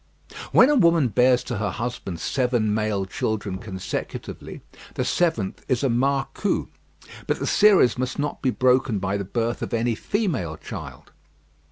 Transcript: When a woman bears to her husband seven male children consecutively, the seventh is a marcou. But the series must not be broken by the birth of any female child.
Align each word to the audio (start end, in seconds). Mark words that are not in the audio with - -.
When 0.51 0.71
a 0.71 0.75
woman 0.75 1.09
bears 1.09 1.43
to 1.43 1.59
her 1.59 1.69
husband 1.69 2.19
seven 2.19 2.73
male 2.73 3.05
children 3.05 3.59
consecutively, 3.59 4.61
the 4.95 5.05
seventh 5.05 5.63
is 5.67 5.83
a 5.83 5.89
marcou. 5.89 6.69
But 7.27 7.37
the 7.37 7.45
series 7.45 7.99
must 7.99 8.17
not 8.17 8.41
be 8.41 8.49
broken 8.49 8.97
by 8.97 9.17
the 9.17 9.23
birth 9.25 9.61
of 9.61 9.75
any 9.75 9.93
female 9.93 10.57
child. 10.57 11.11